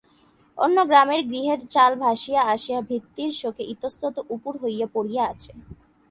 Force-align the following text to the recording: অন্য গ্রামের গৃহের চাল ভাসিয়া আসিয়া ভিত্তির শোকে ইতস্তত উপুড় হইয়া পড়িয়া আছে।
অন্য 0.57 0.77
গ্রামের 0.89 1.21
গৃহের 1.31 1.59
চাল 1.73 1.91
ভাসিয়া 2.03 2.41
আসিয়া 2.53 2.79
ভিত্তির 2.89 3.31
শোকে 3.39 3.63
ইতস্তত 3.73 4.15
উপুড় 4.33 4.57
হইয়া 4.63 4.87
পড়িয়া 4.95 5.23
আছে। 5.33 5.51